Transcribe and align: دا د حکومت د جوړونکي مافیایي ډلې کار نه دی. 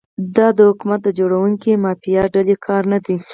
دا 0.35 0.47
د 0.57 0.59
حکومت 0.69 0.99
د 1.03 1.09
جوړونکي 1.19 1.71
مافیایي 1.83 2.31
ډلې 2.35 2.55
کار 2.65 2.83
نه 2.93 2.99
دی. 3.05 3.17